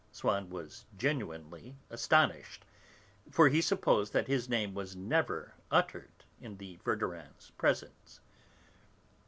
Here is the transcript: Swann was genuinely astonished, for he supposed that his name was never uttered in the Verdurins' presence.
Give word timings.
Swann 0.11 0.49
was 0.49 0.87
genuinely 0.97 1.77
astonished, 1.91 2.65
for 3.29 3.49
he 3.49 3.61
supposed 3.61 4.13
that 4.13 4.25
his 4.27 4.49
name 4.49 4.73
was 4.73 4.95
never 4.95 5.53
uttered 5.69 6.25
in 6.39 6.57
the 6.57 6.77
Verdurins' 6.77 7.51
presence. 7.55 8.19